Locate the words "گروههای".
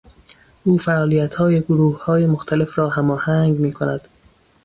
1.61-2.25